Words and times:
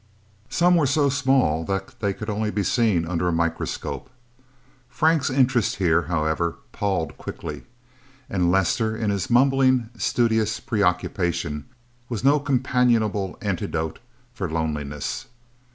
Some 0.49 0.77
were 0.77 0.87
so 0.87 1.09
small 1.09 1.63
that 1.65 1.99
they 1.99 2.11
could 2.11 2.27
only 2.27 2.49
be 2.49 2.63
seen 2.63 3.05
under 3.05 3.27
a 3.27 3.31
microscope. 3.31 4.09
Frank's 4.89 5.29
interest, 5.29 5.75
here, 5.75 6.01
however, 6.09 6.55
palled 6.71 7.19
quickly. 7.19 7.65
And 8.27 8.49
Lester, 8.49 8.97
in 8.97 9.11
his 9.11 9.29
mumbling, 9.29 9.91
studious 9.95 10.59
preoccupation, 10.59 11.65
was 12.09 12.23
no 12.23 12.39
companionable 12.39 13.37
antidote 13.43 13.99
for 14.33 14.49
loneliness. 14.49 15.27